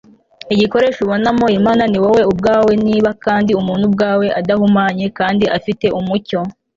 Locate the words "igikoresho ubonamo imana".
0.53-1.83